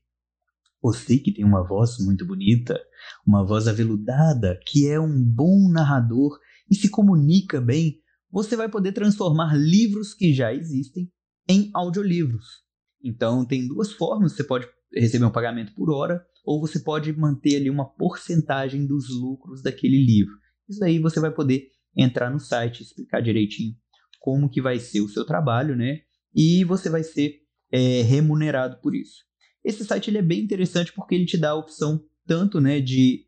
você 0.86 1.18
que 1.18 1.32
tem 1.32 1.44
uma 1.44 1.66
voz 1.66 1.98
muito 1.98 2.24
bonita, 2.24 2.80
uma 3.26 3.44
voz 3.44 3.66
aveludada, 3.66 4.56
que 4.64 4.86
é 4.86 5.00
um 5.00 5.20
bom 5.20 5.68
narrador 5.68 6.38
e 6.70 6.76
se 6.76 6.88
comunica 6.88 7.60
bem, 7.60 7.98
você 8.30 8.54
vai 8.54 8.68
poder 8.68 8.92
transformar 8.92 9.56
livros 9.56 10.14
que 10.14 10.32
já 10.32 10.54
existem 10.54 11.10
em 11.48 11.70
audiolivros. 11.74 12.62
Então, 13.02 13.44
tem 13.44 13.66
duas 13.66 13.92
formas: 13.92 14.32
você 14.32 14.44
pode 14.44 14.68
receber 14.94 15.24
um 15.24 15.32
pagamento 15.32 15.74
por 15.74 15.90
hora, 15.90 16.24
ou 16.44 16.60
você 16.60 16.78
pode 16.78 17.12
manter 17.12 17.56
ali 17.56 17.68
uma 17.68 17.84
porcentagem 17.84 18.86
dos 18.86 19.08
lucros 19.08 19.62
daquele 19.62 19.98
livro. 20.04 20.34
Isso 20.68 20.78
daí 20.78 21.00
você 21.00 21.18
vai 21.18 21.32
poder 21.32 21.66
entrar 21.96 22.30
no 22.30 22.38
site, 22.38 22.84
explicar 22.84 23.20
direitinho 23.20 23.74
como 24.20 24.48
que 24.48 24.62
vai 24.62 24.78
ser 24.78 25.00
o 25.00 25.08
seu 25.08 25.24
trabalho, 25.24 25.74
né? 25.74 26.02
E 26.32 26.62
você 26.64 26.88
vai 26.88 27.02
ser 27.02 27.40
é, 27.72 28.02
remunerado 28.02 28.80
por 28.80 28.94
isso. 28.94 29.26
Esse 29.66 29.84
site 29.84 30.10
ele 30.10 30.18
é 30.18 30.22
bem 30.22 30.40
interessante 30.40 30.92
porque 30.92 31.14
ele 31.14 31.26
te 31.26 31.36
dá 31.36 31.50
a 31.50 31.56
opção 31.56 32.02
tanto 32.26 32.60
né, 32.60 32.80
de 32.80 33.26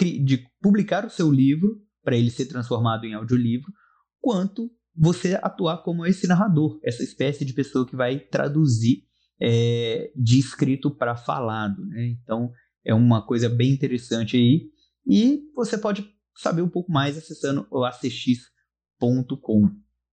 de 0.00 0.48
publicar 0.60 1.04
o 1.04 1.10
seu 1.10 1.30
livro 1.30 1.80
para 2.02 2.16
ele 2.16 2.30
ser 2.30 2.46
transformado 2.46 3.04
em 3.04 3.14
audiolivro, 3.14 3.72
quanto 4.20 4.70
você 4.94 5.38
atuar 5.42 5.82
como 5.82 6.04
esse 6.04 6.26
narrador, 6.26 6.78
essa 6.82 7.02
espécie 7.02 7.44
de 7.44 7.52
pessoa 7.52 7.86
que 7.86 7.96
vai 7.96 8.18
traduzir 8.18 9.04
é, 9.40 10.12
de 10.16 10.38
escrito 10.38 10.90
para 10.90 11.16
falado. 11.16 11.84
Né? 11.86 12.08
Então 12.08 12.50
é 12.84 12.92
uma 12.94 13.24
coisa 13.24 13.48
bem 13.48 13.72
interessante 13.72 14.36
aí. 14.36 14.70
E 15.06 15.42
você 15.54 15.78
pode 15.78 16.08
saber 16.36 16.62
um 16.62 16.68
pouco 16.68 16.90
mais 16.90 17.16
acessando 17.16 17.66
o 17.70 17.84
acx.com, 17.84 19.70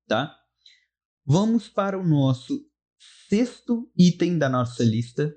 tá? 0.07 0.35
Vamos 1.25 1.67
para 1.67 1.97
o 1.97 2.07
nosso 2.07 2.65
sexto 3.27 3.89
item 3.97 4.37
da 4.37 4.49
nossa 4.49 4.83
lista, 4.83 5.33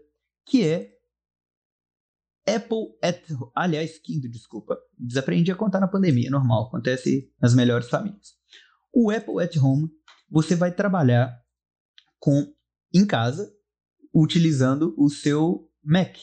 que 0.47 0.65
é 0.65 0.93
Apple 2.47 2.97
at 3.03 3.23
aliás, 3.55 3.99
quinto, 3.99 4.29
desculpa. 4.29 4.77
Desaprendi 4.99 5.53
a 5.53 5.57
contar 5.57 5.81
na 5.81 5.89
pandemia, 5.89 6.31
normal, 6.31 6.67
acontece 6.67 7.33
nas 7.41 7.55
melhores 7.55 7.89
famílias. 7.89 8.35
O 8.93 9.11
Apple 9.11 9.43
at 9.43 9.57
Home, 9.57 9.89
você 10.29 10.55
vai 10.55 10.75
trabalhar 10.75 11.33
com 12.19 12.53
em 12.93 13.07
casa 13.07 13.53
utilizando 14.15 14.95
o 14.99 15.09
seu 15.09 15.71
Mac. 15.83 16.17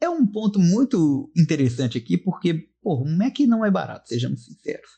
É 0.00 0.08
um 0.08 0.26
ponto 0.26 0.58
muito 0.58 1.30
interessante 1.36 1.98
aqui 1.98 2.16
porque, 2.16 2.70
pô, 2.82 3.04
um 3.04 3.16
Mac 3.16 3.38
não 3.40 3.64
é 3.64 3.70
barato, 3.70 4.08
sejamos 4.08 4.44
sinceros. 4.44 4.90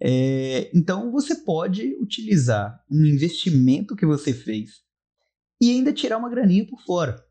É, 0.00 0.70
então 0.76 1.10
você 1.10 1.34
pode 1.36 1.96
utilizar 2.00 2.84
um 2.90 3.04
investimento 3.04 3.96
que 3.96 4.06
você 4.06 4.32
fez 4.32 4.82
e 5.60 5.70
ainda 5.70 5.92
tirar 5.92 6.18
uma 6.18 6.30
graninha 6.30 6.66
por 6.66 6.80
fora. 6.82 7.27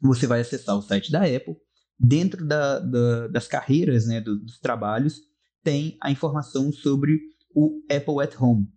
Você 0.00 0.26
vai 0.26 0.40
acessar 0.40 0.76
o 0.76 0.82
site 0.82 1.10
da 1.10 1.22
Apple, 1.22 1.56
dentro 1.98 2.46
da, 2.46 2.78
da, 2.78 3.28
das 3.28 3.48
carreiras, 3.48 4.06
né, 4.06 4.20
dos, 4.20 4.58
trabalhos, 4.58 5.20
tem 5.62 5.96
a 6.02 6.10
informação 6.10 6.70
sobre 6.70 7.18
o 7.54 7.82
Apple 7.90 8.22
at 8.22 8.40
Home. 8.40 8.68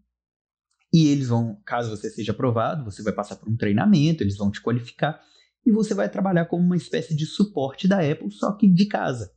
E 0.92 1.08
eles 1.08 1.28
vão, 1.28 1.62
caso 1.66 1.90
você 1.90 2.10
seja 2.10 2.32
aprovado, 2.32 2.86
você 2.86 3.04
vai 3.04 3.14
passar 3.14 3.36
por 3.36 3.50
um 3.50 3.58
treinamento, 3.58 4.24
eles 4.24 4.38
vão 4.38 4.50
te 4.50 4.62
qualificar 4.62 5.22
e 5.66 5.72
você 5.72 5.94
vai 5.94 6.10
trabalhar 6.10 6.46
como 6.46 6.64
uma 6.64 6.78
espécie 6.78 7.16
de 7.16 7.26
suporte 7.26 7.88
da 7.88 8.00
Apple, 8.00 8.32
só 8.32 8.54
que 8.54 8.68
de 8.68 8.88
casa. 8.88 9.32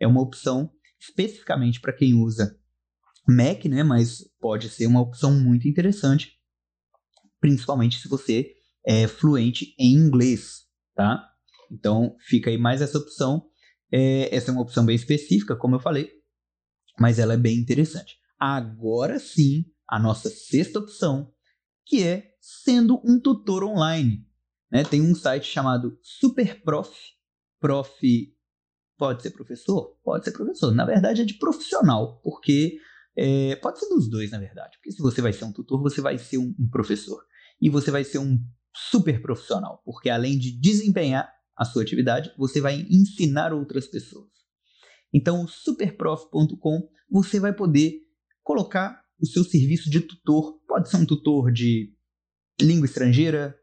É 0.00 0.06
uma 0.06 0.20
opção 0.20 0.72
especificamente 0.98 1.80
para 1.80 1.92
quem 1.92 2.14
usa 2.14 2.58
Mac, 3.28 3.64
né? 3.66 3.82
Mas 3.82 4.24
pode 4.40 4.68
ser 4.68 4.86
uma 4.86 5.00
opção 5.00 5.38
muito 5.38 5.68
interessante, 5.68 6.32
principalmente 7.40 8.00
se 8.00 8.08
você 8.08 8.54
é 8.84 9.06
fluente 9.06 9.74
em 9.78 9.92
inglês, 9.92 10.67
tá? 10.98 11.32
Então 11.70 12.16
fica 12.18 12.50
aí 12.50 12.58
mais 12.58 12.82
essa 12.82 12.98
opção. 12.98 13.48
É, 13.92 14.34
essa 14.34 14.50
é 14.50 14.52
uma 14.52 14.62
opção 14.62 14.84
bem 14.84 14.96
específica, 14.96 15.54
como 15.54 15.76
eu 15.76 15.80
falei, 15.80 16.10
mas 16.98 17.20
ela 17.20 17.34
é 17.34 17.36
bem 17.36 17.56
interessante. 17.56 18.16
Agora 18.36 19.20
sim, 19.20 19.64
a 19.88 19.96
nossa 19.96 20.28
sexta 20.28 20.80
opção, 20.80 21.32
que 21.86 22.02
é 22.02 22.32
sendo 22.40 23.00
um 23.04 23.20
tutor 23.20 23.62
online. 23.62 24.26
Né? 24.70 24.82
Tem 24.82 25.00
um 25.00 25.14
site 25.14 25.46
chamado 25.46 25.96
Superprof. 26.02 26.92
Prof 27.60 28.34
pode 28.98 29.22
ser 29.22 29.30
professor? 29.30 29.96
Pode 30.02 30.24
ser 30.24 30.32
professor. 30.32 30.74
Na 30.74 30.84
verdade 30.84 31.22
é 31.22 31.24
de 31.24 31.34
profissional, 31.34 32.20
porque 32.24 32.76
é, 33.16 33.54
pode 33.56 33.78
ser 33.78 33.88
dos 33.88 34.10
dois, 34.10 34.32
na 34.32 34.38
verdade. 34.38 34.76
Porque 34.78 34.90
se 34.90 35.00
você 35.00 35.22
vai 35.22 35.32
ser 35.32 35.44
um 35.44 35.52
tutor, 35.52 35.80
você 35.80 36.00
vai 36.00 36.18
ser 36.18 36.38
um, 36.38 36.52
um 36.58 36.68
professor. 36.68 37.24
E 37.60 37.70
você 37.70 37.92
vai 37.92 38.02
ser 38.02 38.18
um 38.18 38.36
super 38.90 39.20
profissional, 39.20 39.82
porque 39.84 40.08
além 40.08 40.38
de 40.38 40.52
desempenhar 40.52 41.28
a 41.56 41.64
sua 41.64 41.82
atividade, 41.82 42.32
você 42.38 42.60
vai 42.60 42.86
ensinar 42.88 43.52
outras 43.52 43.86
pessoas. 43.88 44.28
Então, 45.12 45.44
o 45.44 45.48
superprof.com 45.48 46.88
você 47.10 47.40
vai 47.40 47.52
poder 47.52 47.94
colocar 48.42 49.02
o 49.18 49.26
seu 49.26 49.42
serviço 49.42 49.90
de 49.90 50.00
tutor. 50.00 50.60
Pode 50.66 50.88
ser 50.88 50.98
um 50.98 51.06
tutor 51.06 51.50
de 51.50 51.92
língua 52.60 52.86
estrangeira, 52.86 53.56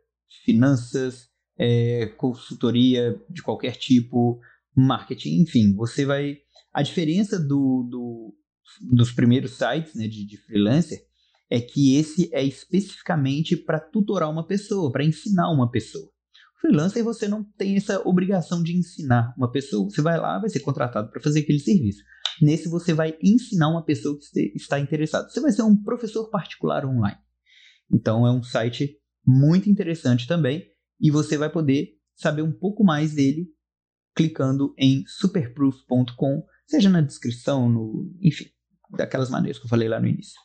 finanças, 0.44 1.30
é, 1.58 2.08
consultoria 2.18 3.16
de 3.30 3.42
qualquer 3.42 3.76
tipo, 3.78 4.42
marketing, 4.76 5.42
enfim. 5.42 5.76
Você 5.76 6.06
vai. 6.06 6.38
A 6.74 6.82
diferença 6.82 7.40
do, 7.40 7.88
do 7.90 8.36
dos 8.82 9.12
primeiros 9.12 9.52
sites 9.52 9.94
né, 9.96 10.08
de, 10.08 10.26
de 10.26 10.38
freelancer 10.38 11.06
é 11.50 11.60
que 11.60 11.96
esse 11.96 12.30
é 12.34 12.44
especificamente 12.44 13.56
para 13.56 13.80
tutorar 13.80 14.30
uma 14.30 14.46
pessoa, 14.46 14.92
para 14.92 15.04
ensinar 15.04 15.52
uma 15.52 15.70
pessoa. 15.70 16.10
Freelancer 16.60 17.04
você 17.04 17.28
não 17.28 17.44
tem 17.44 17.76
essa 17.76 18.02
obrigação 18.08 18.64
de 18.64 18.76
ensinar 18.76 19.34
uma 19.38 19.52
pessoa. 19.52 19.88
Você 19.90 20.02
vai 20.02 20.20
lá, 20.20 20.40
vai 20.40 20.50
ser 20.50 20.62
contratado 20.62 21.12
para 21.12 21.22
fazer 21.22 21.42
aquele 21.42 21.60
serviço. 21.60 22.04
Nesse 22.42 22.68
você 22.68 22.94
vai 22.94 23.16
ensinar 23.22 23.70
uma 23.70 23.86
pessoa 23.86 24.18
que 24.18 24.52
está 24.56 24.80
interessada. 24.80 25.30
Você 25.30 25.40
vai 25.40 25.52
ser 25.52 25.62
um 25.62 25.76
professor 25.76 26.30
particular 26.30 26.86
online. 26.86 27.20
Então 27.92 28.26
é 28.26 28.32
um 28.32 28.42
site 28.42 28.98
muito 29.26 29.70
interessante 29.70 30.28
também 30.28 30.64
e 31.00 31.12
você 31.12 31.38
vai 31.38 31.52
poder 31.52 31.90
saber 32.16 32.42
um 32.42 32.52
pouco 32.52 32.84
mais 32.84 33.14
dele 33.14 33.48
clicando 34.16 34.74
em 34.78 35.04
superproof.com, 35.06 36.46
seja 36.66 36.90
na 36.90 37.02
descrição, 37.02 37.70
no, 37.70 38.12
enfim, 38.22 38.46
daquelas 38.92 39.30
maneiras 39.30 39.60
que 39.60 39.66
eu 39.66 39.70
falei 39.70 39.90
lá 39.90 40.00
no 40.00 40.08
início. 40.08 40.40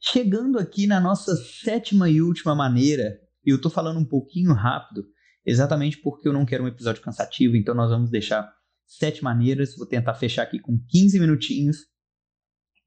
Chegando 0.00 0.58
aqui 0.58 0.86
na 0.86 1.00
nossa 1.00 1.34
sétima 1.36 2.08
e 2.08 2.22
última 2.22 2.54
maneira, 2.54 3.18
e 3.44 3.50
eu 3.50 3.56
estou 3.56 3.70
falando 3.70 3.98
um 3.98 4.04
pouquinho 4.04 4.52
rápido, 4.52 5.04
exatamente 5.44 5.98
porque 5.98 6.28
eu 6.28 6.32
não 6.32 6.46
quero 6.46 6.64
um 6.64 6.68
episódio 6.68 7.02
cansativo, 7.02 7.56
então 7.56 7.74
nós 7.74 7.90
vamos 7.90 8.10
deixar 8.10 8.48
sete 8.86 9.22
maneiras, 9.22 9.76
vou 9.76 9.86
tentar 9.86 10.14
fechar 10.14 10.42
aqui 10.44 10.58
com 10.58 10.78
15 10.88 11.18
minutinhos. 11.20 11.78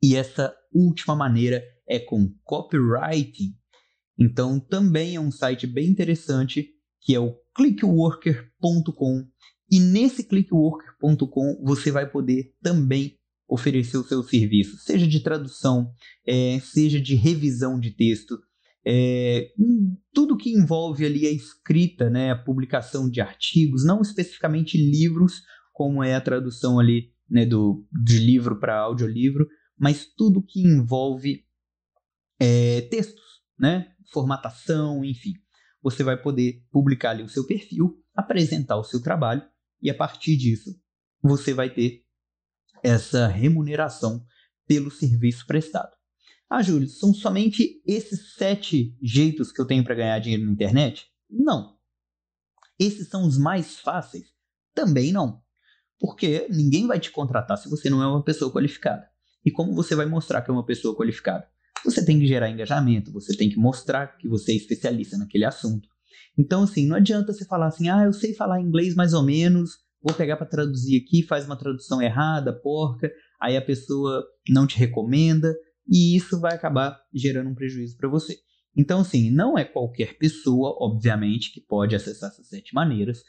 E 0.01 0.15
essa 0.15 0.55
última 0.73 1.15
maneira 1.15 1.63
é 1.87 1.99
com 1.99 2.33
copywriting. 2.43 3.55
Então 4.17 4.59
também 4.59 5.15
é 5.15 5.19
um 5.19 5.31
site 5.31 5.67
bem 5.67 5.87
interessante 5.87 6.69
que 7.01 7.13
é 7.13 7.19
o 7.19 7.35
clickworker.com. 7.55 9.27
E 9.69 9.79
nesse 9.79 10.23
clickworker.com 10.23 11.63
você 11.63 11.91
vai 11.91 12.09
poder 12.09 12.55
também 12.61 13.19
oferecer 13.51 13.97
o 13.97 14.03
seu 14.05 14.23
serviço, 14.23 14.77
seja 14.77 15.05
de 15.05 15.19
tradução, 15.19 15.91
é, 16.25 16.57
seja 16.61 17.01
de 17.01 17.15
revisão 17.15 17.77
de 17.77 17.91
texto, 17.91 18.39
é, 18.87 19.49
tudo 20.13 20.37
que 20.37 20.51
envolve 20.51 21.05
ali 21.05 21.27
a 21.27 21.31
escrita, 21.31 22.09
né, 22.09 22.31
a 22.31 22.35
publicação 22.37 23.09
de 23.09 23.19
artigos, 23.19 23.83
não 23.83 24.01
especificamente 24.01 24.77
livros, 24.77 25.41
como 25.73 26.01
é 26.01 26.15
a 26.15 26.21
tradução 26.21 26.79
ali 26.79 27.11
né, 27.29 27.45
do, 27.45 27.85
de 27.91 28.19
livro 28.19 28.57
para 28.57 28.79
audiolivro, 28.79 29.45
mas 29.77 30.05
tudo 30.05 30.41
que 30.41 30.61
envolve 30.61 31.43
é, 32.39 32.81
textos, 32.89 33.41
né, 33.59 33.91
formatação, 34.13 35.03
enfim. 35.03 35.33
Você 35.83 36.05
vai 36.05 36.15
poder 36.15 36.63
publicar 36.71 37.09
ali 37.09 37.23
o 37.23 37.29
seu 37.29 37.45
perfil, 37.45 38.01
apresentar 38.15 38.77
o 38.77 38.83
seu 38.83 39.01
trabalho 39.01 39.43
e 39.81 39.89
a 39.89 39.93
partir 39.93 40.37
disso 40.37 40.79
você 41.21 41.53
vai 41.53 41.69
ter 41.69 42.00
essa 42.83 43.27
remuneração 43.27 44.23
pelo 44.67 44.91
serviço 44.91 45.45
prestado. 45.45 45.91
Ah, 46.49 46.61
Júlio, 46.61 46.87
são 46.87 47.13
somente 47.13 47.81
esses 47.85 48.33
sete 48.35 48.97
jeitos 49.01 49.51
que 49.51 49.61
eu 49.61 49.65
tenho 49.65 49.83
para 49.83 49.95
ganhar 49.95 50.19
dinheiro 50.19 50.45
na 50.45 50.51
internet? 50.51 51.07
Não. 51.29 51.77
Esses 52.77 53.07
são 53.07 53.25
os 53.25 53.37
mais 53.37 53.79
fáceis? 53.79 54.25
Também 54.73 55.11
não. 55.11 55.41
Porque 55.99 56.47
ninguém 56.49 56.87
vai 56.87 56.99
te 56.99 57.11
contratar 57.11 57.57
se 57.57 57.69
você 57.69 57.89
não 57.89 58.01
é 58.01 58.07
uma 58.07 58.23
pessoa 58.23 58.51
qualificada. 58.51 59.07
E 59.45 59.51
como 59.51 59.73
você 59.73 59.95
vai 59.95 60.05
mostrar 60.05 60.41
que 60.41 60.49
é 60.49 60.53
uma 60.53 60.65
pessoa 60.65 60.95
qualificada? 60.95 61.47
Você 61.85 62.03
tem 62.03 62.19
que 62.19 62.27
gerar 62.27 62.49
engajamento, 62.49 63.11
você 63.11 63.35
tem 63.35 63.49
que 63.49 63.57
mostrar 63.57 64.17
que 64.17 64.27
você 64.27 64.51
é 64.51 64.55
especialista 64.55 65.17
naquele 65.17 65.45
assunto. 65.45 65.87
Então, 66.37 66.63
assim, 66.63 66.85
não 66.85 66.95
adianta 66.95 67.33
você 67.33 67.45
falar 67.45 67.67
assim, 67.67 67.89
ah, 67.89 68.03
eu 68.03 68.13
sei 68.13 68.33
falar 68.33 68.61
inglês 68.61 68.93
mais 68.95 69.13
ou 69.13 69.23
menos, 69.23 69.77
vou 70.01 70.15
pegar 70.15 70.37
para 70.37 70.47
traduzir 70.47 71.01
aqui, 71.01 71.23
faz 71.23 71.45
uma 71.45 71.57
tradução 71.57 72.01
errada, 72.01 72.53
porca, 72.53 73.11
aí 73.39 73.55
a 73.55 73.61
pessoa 73.61 74.25
não 74.49 74.65
te 74.65 74.77
recomenda 74.77 75.53
e 75.87 76.15
isso 76.15 76.39
vai 76.39 76.53
acabar 76.53 76.99
gerando 77.13 77.49
um 77.49 77.55
prejuízo 77.55 77.97
para 77.97 78.09
você. 78.09 78.37
Então, 78.75 79.01
assim, 79.01 79.29
não 79.29 79.57
é 79.57 79.65
qualquer 79.65 80.17
pessoa, 80.17 80.75
obviamente, 80.79 81.51
que 81.53 81.61
pode 81.61 81.95
acessar 81.95 82.29
essas 82.29 82.47
sete 82.47 82.73
maneiras, 82.73 83.21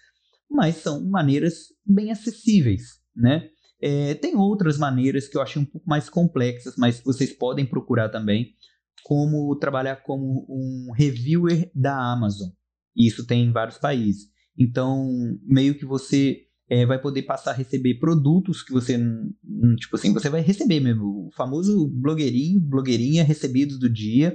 mas 0.50 0.76
são 0.76 1.05
maneiras 1.09 1.67
bem 1.85 2.12
acessíveis, 2.12 2.83
né? 3.14 3.49
É, 3.81 4.14
tem 4.14 4.37
outras 4.37 4.79
maneiras 4.79 5.26
que 5.26 5.37
eu 5.37 5.43
achei 5.43 5.61
um 5.61 5.64
pouco 5.64 5.88
mais 5.88 6.09
complexas, 6.09 6.76
mas 6.76 7.02
vocês 7.02 7.33
podem 7.33 7.67
procurar 7.67 8.09
também 8.11 8.55
como 9.02 9.57
trabalhar 9.57 9.97
como 9.97 10.47
um 10.49 10.93
reviewer 10.95 11.69
da 11.75 11.97
Amazon. 12.12 12.50
Isso 12.97 13.26
tem 13.26 13.47
em 13.47 13.52
vários 13.52 13.79
países. 13.79 14.29
Então, 14.57 15.11
meio 15.43 15.76
que 15.76 15.85
você 15.85 16.43
é, 16.73 16.87
vai 16.87 16.99
poder 16.99 17.21
passar 17.25 17.50
a 17.50 17.55
receber 17.55 17.97
produtos 17.97 18.62
que 18.62 18.73
você, 18.73 18.99
tipo 19.76 19.95
assim, 19.95 20.11
você 20.11 20.31
vai 20.31 20.41
receber 20.41 20.81
mesmo, 20.81 21.26
o 21.26 21.31
famoso 21.37 21.87
blogueirinho, 21.87 22.59
blogueirinha 22.59 23.23
recebidos 23.23 23.79
do 23.79 23.91
dia, 23.91 24.35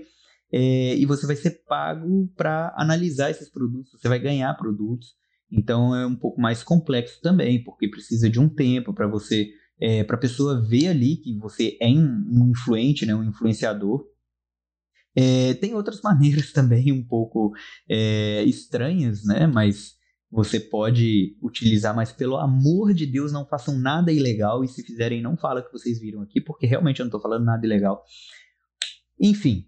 é, 0.53 0.96
e 0.96 1.03
você 1.03 1.25
vai 1.25 1.36
ser 1.36 1.63
pago 1.67 2.32
para 2.38 2.75
analisar 2.77 3.32
esses 3.32 3.50
produtos, 3.50 3.91
você 3.91 4.08
vai 4.08 4.20
ganhar 4.20 4.53
produtos, 4.53 5.15
Então 5.51 5.96
é 5.96 6.06
um 6.06 6.15
pouco 6.15 6.39
mais 6.39 6.62
complexo 6.62 7.20
também, 7.22 7.63
porque 7.63 7.89
precisa 7.89 8.29
de 8.29 8.39
um 8.39 8.48
tempo 8.48 8.94
para 8.94 9.08
você, 9.08 9.50
é, 9.82 10.03
para 10.03 10.15
a 10.15 10.20
pessoa 10.20 10.62
ver 10.62 10.89
ali 10.89 11.17
que 11.17 11.36
você 11.39 11.75
é 11.82 11.88
um, 11.88 12.51
influente, 12.51 13.03
né, 13.03 13.15
um 13.15 13.24
influenciador. 13.24 14.06
É, 15.15 15.56
tem 15.56 15.74
outras 15.74 16.01
maneiras 16.06 16.51
também 16.51 16.91
um 16.91 17.03
pouco 17.03 17.51
é, 17.89 18.44
estranhas, 18.44 19.24
né? 19.24 19.48
Mas 19.48 19.96
você 20.29 20.60
pode 20.60 21.38
utilizar, 21.41 21.96
mas 21.96 22.12
pelo 22.12 22.38
amor 22.38 22.93
de 22.93 23.05
Deus, 23.05 23.31
não 23.31 23.46
façam 23.46 23.77
nada 23.77 24.12
ilegal. 24.12 24.63
E 24.63 24.67
se 24.67 24.84
fizerem, 24.84 25.22
não 25.22 25.38
fala 25.38 25.63
que 25.63 25.72
vocês 25.72 26.00
viram 26.00 26.22
aqui, 26.22 26.41
porque 26.41 26.65
realmente 26.65 27.00
eu 27.00 27.05
não 27.05 27.10
estou 27.10 27.22
falando 27.22 27.46
nada 27.46 27.65
ilegal. 27.65 28.03
Enfim, 29.19 29.65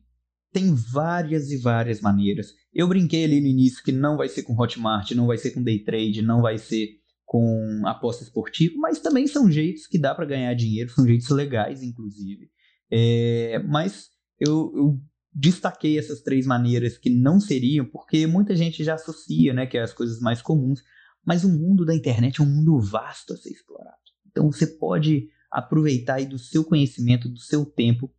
tem 0.51 0.73
várias 0.73 1.51
e 1.51 1.57
várias 1.57 2.01
maneiras. 2.01 2.47
Eu 2.73 2.87
brinquei 2.87 3.23
ali 3.23 3.39
no 3.39 3.47
início 3.47 3.83
que 3.83 3.91
não 3.91 4.17
vai 4.17 4.27
ser 4.27 4.43
com 4.43 4.59
Hotmart, 4.59 5.11
não 5.11 5.27
vai 5.27 5.37
ser 5.37 5.51
com 5.51 5.63
day 5.63 5.79
trade, 5.83 6.21
não 6.21 6.41
vai 6.41 6.57
ser 6.57 6.99
com 7.25 7.83
aposta 7.85 8.23
esportiva, 8.23 8.73
mas 8.77 8.99
também 8.99 9.27
são 9.27 9.51
jeitos 9.51 9.85
que 9.85 9.99
dá 9.99 10.15
para 10.15 10.25
ganhar 10.25 10.53
dinheiro, 10.55 10.89
são 10.89 11.05
jeitos 11.05 11.29
legais, 11.29 11.83
inclusive. 11.83 12.49
É, 12.91 13.59
mas 13.67 14.09
eu, 14.39 14.71
eu, 14.75 14.99
destaquei 15.33 15.97
essas 15.97 16.21
três 16.21 16.45
maneiras 16.45 16.97
que 16.97 17.09
não 17.09 17.39
seriam, 17.39 17.85
porque 17.85 18.25
muita 18.25 18.55
gente 18.55 18.83
já 18.83 18.95
associa, 18.95 19.53
né, 19.53 19.65
que 19.65 19.77
é 19.77 19.81
as 19.81 19.93
coisas 19.93 20.19
mais 20.19 20.41
comuns, 20.41 20.81
mas 21.25 21.43
o 21.43 21.49
mundo 21.49 21.85
da 21.85 21.95
internet 21.95 22.39
é 22.39 22.43
um 22.43 22.47
mundo 22.47 22.79
vasto 22.79 23.33
a 23.33 23.37
ser 23.37 23.51
explorado. 23.51 23.97
Então 24.27 24.51
você 24.51 24.65
pode 24.65 25.27
aproveitar 25.51 26.15
aí 26.15 26.25
do 26.25 26.37
seu 26.37 26.63
conhecimento, 26.63 27.29
do 27.29 27.39
seu 27.39 27.65
tempo 27.65 28.13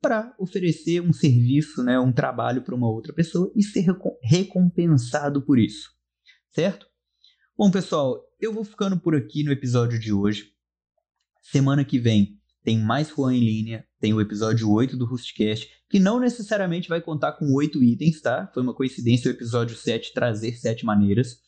para 0.00 0.34
oferecer 0.38 1.00
um 1.00 1.12
serviço, 1.12 1.82
né, 1.82 1.98
um 1.98 2.12
trabalho 2.12 2.62
para 2.62 2.74
uma 2.74 2.90
outra 2.90 3.12
pessoa 3.12 3.52
e 3.54 3.62
ser 3.62 3.86
recompensado 4.22 5.42
por 5.42 5.58
isso, 5.58 5.90
certo? 6.50 6.86
Bom, 7.56 7.70
pessoal, 7.70 8.20
eu 8.40 8.52
vou 8.52 8.64
ficando 8.64 8.98
por 8.98 9.14
aqui 9.14 9.44
no 9.44 9.52
episódio 9.52 9.98
de 9.98 10.12
hoje. 10.12 10.50
Semana 11.40 11.84
que 11.84 11.98
vem 11.98 12.41
tem 12.64 12.78
mais 12.78 13.08
Juan 13.08 13.34
em 13.34 13.40
linha, 13.40 13.84
tem 14.00 14.14
o 14.14 14.20
episódio 14.20 14.70
8 14.70 14.96
do 14.96 15.04
Rustcast, 15.04 15.68
que 15.90 15.98
não 15.98 16.20
necessariamente 16.20 16.88
vai 16.88 17.00
contar 17.00 17.32
com 17.32 17.52
8 17.52 17.82
itens, 17.82 18.20
tá? 18.20 18.50
Foi 18.54 18.62
uma 18.62 18.74
coincidência 18.74 19.30
o 19.30 19.34
episódio 19.34 19.76
7 19.76 20.12
trazer 20.14 20.56
7 20.56 20.84
maneiras. 20.84 21.38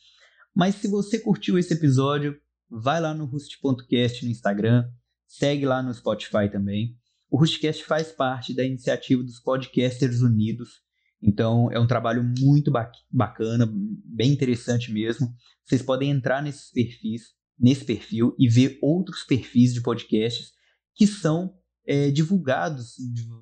Mas 0.55 0.75
se 0.77 0.89
você 0.89 1.19
curtiu 1.19 1.59
esse 1.59 1.73
episódio, 1.73 2.37
vai 2.69 3.01
lá 3.01 3.15
no 3.15 3.27
Rust.cast 3.27 4.25
no 4.25 4.31
Instagram, 4.31 4.89
segue 5.27 5.65
lá 5.65 5.83
no 5.83 5.95
Spotify 5.95 6.51
também. 6.51 6.97
O 7.31 7.39
Rustcast 7.39 7.85
faz 7.85 8.13
parte 8.13 8.55
da 8.55 8.65
iniciativa 8.65 9.23
dos 9.23 9.41
Podcasters 9.41 10.21
Unidos. 10.21 10.83
Então 11.23 11.71
é 11.73 11.79
um 11.79 11.87
trabalho 11.87 12.25
muito 12.41 12.73
bacana, 13.11 13.73
bem 14.05 14.33
interessante 14.33 14.93
mesmo. 14.93 15.33
Vocês 15.65 15.81
podem 15.81 16.11
entrar 16.11 16.43
nesses 16.43 16.71
perfis, 16.71 17.23
nesse 17.59 17.85
perfil 17.85 18.35
e 18.39 18.49
ver 18.49 18.79
outros 18.83 19.25
perfis 19.25 19.73
de 19.73 19.81
podcasts 19.81 20.53
que 20.95 21.07
são 21.07 21.55
é, 21.87 22.11
divulgados 22.11 22.95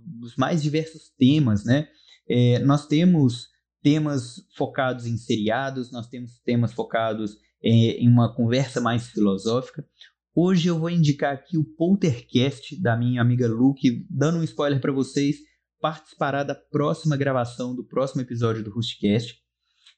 dos 0.04 0.36
mais 0.36 0.62
diversos 0.62 1.10
temas, 1.18 1.64
né? 1.64 1.88
É, 2.28 2.58
nós 2.60 2.86
temos 2.86 3.48
temas 3.82 4.36
focados 4.56 5.06
em 5.06 5.16
seriados, 5.16 5.90
nós 5.90 6.08
temos 6.08 6.38
temas 6.44 6.72
focados 6.72 7.36
é, 7.62 7.68
em 7.68 8.08
uma 8.08 8.34
conversa 8.34 8.80
mais 8.80 9.08
filosófica. 9.08 9.84
Hoje 10.34 10.68
eu 10.68 10.78
vou 10.78 10.88
indicar 10.88 11.34
aqui 11.34 11.58
o 11.58 11.64
Poltercast 11.64 12.80
da 12.80 12.96
minha 12.96 13.20
amiga 13.20 13.46
Lu, 13.46 13.74
que, 13.74 14.06
dando 14.08 14.38
um 14.38 14.42
spoiler 14.44 14.80
para 14.80 14.92
vocês, 14.92 15.36
participará 15.80 16.42
da 16.42 16.54
próxima 16.54 17.16
gravação 17.16 17.74
do 17.74 17.84
próximo 17.84 18.22
episódio 18.22 18.62
do 18.62 18.72
Rustcast. 18.72 19.42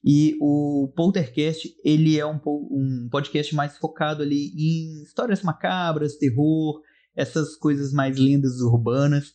E 0.02 0.37
o 0.40 0.92
Poltercast, 0.96 1.75
ele 1.84 2.18
é 2.18 2.26
um, 2.26 2.40
um 2.44 3.08
podcast 3.11 3.54
mais 3.54 3.78
focado 3.78 4.23
ali 4.23 4.52
em 4.56 5.02
histórias 5.02 5.42
macabras, 5.42 6.16
terror, 6.16 6.82
essas 7.14 7.56
coisas 7.56 7.92
mais 7.92 8.16
lindas 8.18 8.61
urbanas. 8.61 9.33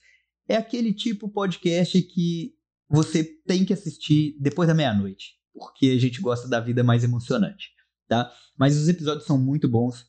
É 0.48 0.56
aquele 0.56 0.94
tipo 0.94 1.30
podcast 1.30 2.02
que 2.02 2.54
você 2.90 3.24
tem 3.24 3.64
que 3.64 3.74
assistir 3.74 4.36
depois 4.40 4.68
da 4.68 4.74
meia-noite, 4.74 5.36
porque 5.54 5.88
a 5.88 6.00
gente 6.00 6.22
gosta 6.22 6.48
da 6.48 6.60
vida 6.60 6.84
mais 6.84 7.04
emocionante, 7.04 7.70
tá? 8.08 8.32
Mas 8.58 8.76
os 8.76 8.88
episódios 8.88 9.26
são 9.26 9.38
muito 9.38 9.68
bons. 9.68 10.06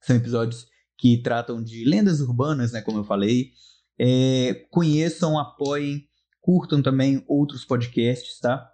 São 0.00 0.16
episódios 0.16 0.66
que 0.96 1.20
tratam 1.22 1.62
de 1.62 1.84
lendas 1.84 2.20
urbanas, 2.20 2.72
né, 2.72 2.80
como 2.80 2.98
eu 2.98 3.04
falei. 3.04 3.50
É, 3.98 4.66
conheçam, 4.70 5.38
apoiem, 5.38 6.08
curtam 6.40 6.80
também 6.80 7.24
outros 7.26 7.64
podcasts, 7.64 8.38
tá? 8.38 8.70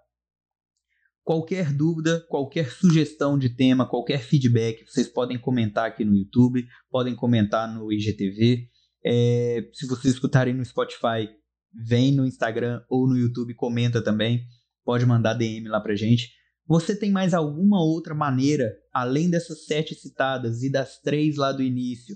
Qualquer 1.25 1.73
dúvida, 1.73 2.23
qualquer 2.29 2.71
sugestão 2.71 3.39
de 3.39 3.49
tema, 3.49 3.89
qualquer 3.89 4.21
feedback, 4.21 4.85
vocês 4.87 5.09
podem 5.09 5.39
comentar 5.39 5.87
aqui 5.87 6.05
no 6.05 6.15
YouTube, 6.15 6.67
podem 6.91 7.17
comentar 7.17 7.67
no 7.73 7.91
IGTV. 7.91 8.69
É, 9.03 9.67
se 9.73 9.87
vocês 9.87 10.13
escutarem 10.13 10.53
no 10.53 10.63
Spotify, 10.63 11.31
vem 11.73 12.13
no 12.13 12.27
Instagram 12.27 12.83
ou 12.91 13.09
no 13.09 13.17
YouTube, 13.17 13.55
comenta 13.55 14.05
também. 14.05 14.43
Pode 14.85 15.07
mandar 15.07 15.33
DM 15.33 15.67
lá 15.67 15.81
pra 15.81 15.97
gente. 15.97 16.29
Você 16.67 16.95
tem 16.95 17.11
mais 17.11 17.33
alguma 17.33 17.83
outra 17.83 18.15
maneira, 18.15 18.71
além 18.93 19.31
dessas 19.31 19.65
sete 19.65 19.95
citadas 19.95 20.63
e 20.63 20.71
das 20.71 21.01
três 21.01 21.37
lá 21.37 21.53
do 21.53 21.63
início, 21.63 22.15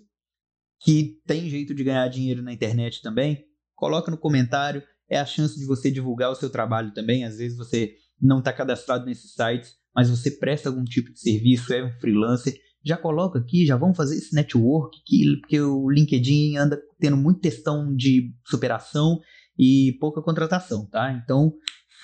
que 0.81 1.19
tem 1.27 1.49
jeito 1.49 1.75
de 1.75 1.83
ganhar 1.83 2.09
dinheiro 2.09 2.43
na 2.43 2.53
internet 2.53 3.01
também? 3.01 3.43
Coloca 3.75 4.11
no 4.11 4.19
comentário. 4.19 4.83
É 5.09 5.19
a 5.19 5.25
chance 5.25 5.59
de 5.59 5.65
você 5.65 5.91
divulgar 5.91 6.31
o 6.31 6.35
seu 6.35 6.51
trabalho 6.51 6.93
também. 6.93 7.25
Às 7.25 7.39
vezes 7.39 7.57
você 7.57 7.95
não 8.21 8.39
está 8.39 8.53
cadastrado 8.53 9.05
nesses 9.07 9.33
sites, 9.33 9.75
mas 9.95 10.11
você 10.11 10.31
presta 10.31 10.69
algum 10.69 10.85
tipo 10.85 11.13
de 11.13 11.21
serviço, 11.21 11.73
é 11.73 11.85
um 11.85 11.93
freelancer. 12.01 12.55
Já 12.85 12.97
coloca 12.97 13.39
aqui, 13.39 13.67
já 13.67 13.77
vamos 13.77 13.97
fazer 13.97 14.17
esse 14.17 14.35
network, 14.35 14.97
que, 15.05 15.39
porque 15.41 15.61
o 15.61 15.91
LinkedIn 15.91 16.57
anda 16.57 16.81
tendo 16.99 17.17
muito 17.17 17.41
testão 17.41 17.95
de 17.95 18.33
superação 18.47 19.19
e 19.59 19.97
pouca 20.01 20.23
contratação, 20.23 20.87
tá? 20.87 21.13
Então 21.13 21.53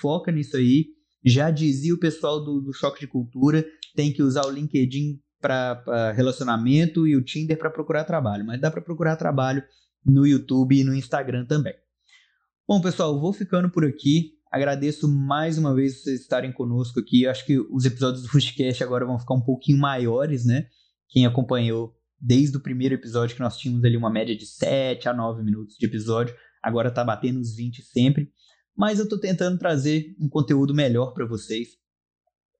foca 0.01 0.31
nisso 0.31 0.57
aí 0.57 0.95
já 1.25 1.49
dizia 1.49 1.93
o 1.93 1.99
pessoal 1.99 2.43
do, 2.43 2.61
do 2.61 2.71
Choque 2.71 2.99
de 2.99 3.07
Cultura, 3.07 3.65
tem 3.95 4.13
que 4.13 4.21
usar 4.21 4.45
o 4.45 4.51
LinkedIn 4.51 5.19
para 5.41 6.11
relacionamento 6.15 7.07
e 7.07 7.15
o 7.15 7.23
Tinder 7.23 7.57
para 7.57 7.71
procurar 7.71 8.03
trabalho, 8.03 8.45
mas 8.45 8.61
dá 8.61 8.69
para 8.69 8.81
procurar 8.81 9.15
trabalho 9.15 9.63
no 10.05 10.27
YouTube 10.27 10.79
e 10.79 10.83
no 10.83 10.93
Instagram 10.93 11.45
também. 11.45 11.73
Bom, 12.67 12.79
pessoal, 12.79 13.19
vou 13.19 13.33
ficando 13.33 13.69
por 13.69 13.83
aqui. 13.83 14.34
Agradeço 14.55 15.07
mais 15.07 15.57
uma 15.57 15.73
vez 15.73 16.01
vocês 16.01 16.21
estarem 16.21 16.51
conosco 16.51 16.99
aqui. 16.99 17.27
Acho 17.27 17.45
que 17.45 17.59
os 17.59 17.83
episódios 17.85 18.23
do 18.23 18.29
Fustcast 18.29 18.83
agora 18.83 19.05
vão 19.05 19.19
ficar 19.19 19.33
um 19.33 19.41
pouquinho 19.41 19.77
maiores, 19.77 20.45
né? 20.45 20.67
Quem 21.09 21.25
acompanhou 21.25 21.93
desde 22.19 22.55
o 22.55 22.61
primeiro 22.61 22.95
episódio, 22.95 23.35
que 23.35 23.41
nós 23.41 23.57
tínhamos 23.57 23.83
ali 23.83 23.97
uma 23.97 24.09
média 24.09 24.35
de 24.35 24.45
7 24.45 25.09
a 25.09 25.13
9 25.13 25.43
minutos 25.43 25.75
de 25.77 25.85
episódio, 25.85 26.33
agora 26.63 26.89
tá 26.89 27.03
batendo 27.03 27.39
os 27.39 27.55
20 27.55 27.81
sempre 27.83 28.31
mas 28.75 28.99
eu 28.99 29.05
estou 29.05 29.19
tentando 29.19 29.57
trazer 29.57 30.15
um 30.19 30.27
conteúdo 30.27 30.73
melhor 30.73 31.13
para 31.13 31.25
vocês 31.25 31.69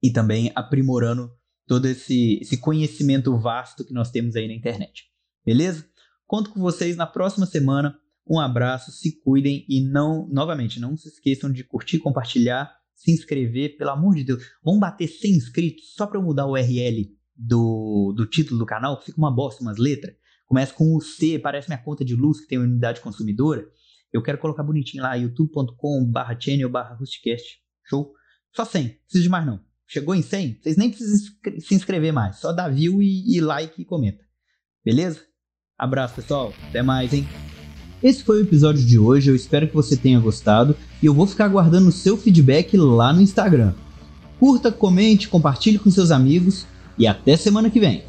e 0.02 0.12
também 0.12 0.52
aprimorando 0.56 1.30
todo 1.68 1.88
esse, 1.88 2.40
esse 2.42 2.58
conhecimento 2.58 3.38
vasto 3.38 3.84
que 3.84 3.94
nós 3.94 4.12
temos 4.12 4.36
aí 4.36 4.48
na 4.48 4.54
internet. 4.54 5.04
Beleza? 5.46 5.86
Conto 6.26 6.52
com 6.52 6.62
vocês 6.62 6.96
na 6.96 7.06
próxima 7.06 7.46
semana. 7.46 8.00
Um 8.28 8.40
abraço, 8.40 8.92
se 8.92 9.20
cuidem 9.22 9.66
e 9.70 9.82
não, 9.82 10.28
novamente, 10.30 10.80
não 10.80 10.98
se 10.98 11.08
esqueçam 11.08 11.52
de 11.52 11.64
curtir, 11.64 12.00
compartilhar, 12.00 12.72
se 12.94 13.12
inscrever, 13.12 13.78
pelo 13.78 13.92
amor 13.92 14.16
de 14.16 14.24
Deus. 14.24 14.44
Vamos 14.64 14.80
bater 14.80 15.08
100 15.08 15.32
inscritos 15.32 15.94
só 15.94 16.08
para 16.08 16.20
mudar 16.20 16.48
o 16.48 16.54
URL 16.54 17.12
do, 17.36 18.14
do 18.16 18.26
título 18.26 18.58
do 18.58 18.66
canal, 18.66 18.98
que 18.98 19.06
fica 19.06 19.18
uma 19.18 19.34
bosta, 19.34 19.62
umas 19.62 19.78
letras. 19.78 20.16
Começa 20.48 20.74
com 20.74 20.96
o 20.96 21.02
C, 21.02 21.38
parece 21.38 21.70
minha 21.70 21.82
conta 21.82 22.04
de 22.04 22.16
luz 22.16 22.42
que 22.42 22.48
tem 22.48 22.58
unidade 22.58 23.02
consumidora. 23.02 23.66
Eu 24.12 24.24
quero 24.24 24.38
colocar 24.38 24.64
bonitinho 24.64 25.04
lá, 25.04 25.16
youtube.com 25.16 26.06
barra 26.10 26.40
channel 26.40 26.70
barra 26.70 26.96
rustcast. 26.96 27.60
Show? 27.84 28.14
Só 28.52 28.64
100, 28.64 28.84
não 28.84 28.94
precisa 29.04 29.24
de 29.24 29.30
mais 29.30 29.46
não. 29.46 29.60
Chegou 29.88 30.16
em 30.16 30.22
100? 30.22 30.62
Vocês 30.62 30.78
nem 30.78 30.90
precisam 30.90 31.36
se 31.60 31.76
inscrever 31.76 32.12
mais. 32.12 32.38
Só 32.38 32.52
dá 32.52 32.68
view 32.70 33.02
e, 33.02 33.36
e 33.36 33.42
like 33.42 33.82
e 33.82 33.86
comenta. 33.86 34.24
Beleza? 34.84 35.22
Abraço, 35.78 36.16
pessoal. 36.16 36.54
Até 36.70 36.82
mais, 36.82 37.14
hein? 37.14 37.28
Esse 38.06 38.24
foi 38.24 38.38
o 38.38 38.42
episódio 38.44 38.86
de 38.86 39.00
hoje. 39.00 39.32
Eu 39.32 39.36
espero 39.36 39.68
que 39.68 39.74
você 39.74 39.98
tenha 39.98 40.20
gostado. 40.20 40.76
E 41.02 41.08
eu 41.08 41.14
vou 41.16 41.26
ficar 41.26 41.46
aguardando 41.46 41.90
o 41.90 41.92
seu 41.92 42.16
feedback 42.16 42.78
lá 42.78 43.12
no 43.12 43.20
Instagram. 43.20 43.74
Curta, 44.40 44.72
comente, 44.72 45.28
compartilhe 45.28 45.80
com 45.80 45.90
seus 45.90 46.12
amigos. 46.12 46.68
E 47.00 47.08
até 47.08 47.36
semana 47.36 47.68
que 47.68 47.80
vem. 47.80 48.04